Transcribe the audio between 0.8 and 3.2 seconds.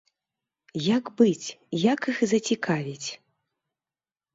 Як быць, як іх зацікавіць?